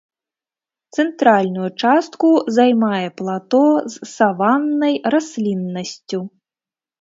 [0.97, 3.61] Цэнтральную частку займае плато
[3.97, 6.19] з саваннай расліннасцю.